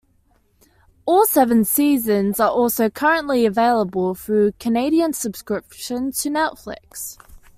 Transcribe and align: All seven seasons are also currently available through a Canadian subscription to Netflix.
All 1.05 1.27
seven 1.27 1.63
seasons 1.63 2.39
are 2.39 2.49
also 2.49 2.89
currently 2.89 3.45
available 3.45 4.15
through 4.15 4.47
a 4.47 4.51
Canadian 4.53 5.13
subscription 5.13 6.11
to 6.13 6.29
Netflix. 6.29 7.19